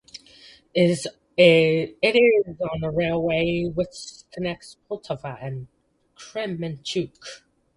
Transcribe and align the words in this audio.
It 0.73 1.05
is 1.37 2.59
on 2.59 2.81
the 2.81 2.89
railway 2.89 3.65
which 3.71 4.23
connects 4.31 4.77
Poltava 4.89 5.37
and 5.39 5.67
Kremenchuk. 6.15 7.43